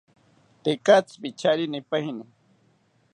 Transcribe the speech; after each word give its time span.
Tekatzi 0.63 1.15
picharinipaeni 1.21 2.25